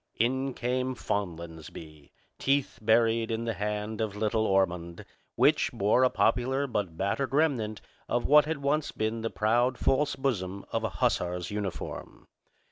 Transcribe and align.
In 0.15 0.55
came 0.55 0.95
Fonlansbee, 0.95 2.09
teeth 2.39 2.79
buried 2.81 3.29
in 3.29 3.45
the 3.45 3.53
hand 3.53 4.01
of 4.01 4.15
little 4.15 4.47
Ormond, 4.47 5.05
which 5.35 5.71
bore 5.71 6.03
a 6.03 6.09
popular 6.09 6.65
but 6.65 6.97
battered 6.97 7.35
remnant 7.35 7.81
of 8.09 8.25
what 8.25 8.45
had 8.45 8.63
once 8.63 8.91
been 8.91 9.21
the 9.21 9.29
proud 9.29 9.77
false 9.77 10.15
bosom 10.15 10.65
of 10.71 10.83
a 10.83 10.89
hussar's 10.89 11.51
uniform. 11.51 12.27